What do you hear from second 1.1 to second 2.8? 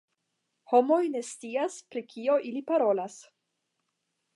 ne scias pri kio ili